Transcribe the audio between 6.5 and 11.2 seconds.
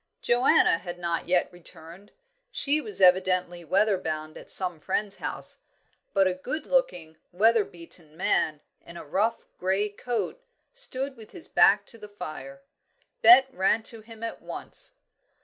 looking, weather beaten man, in a rough grey coat, stood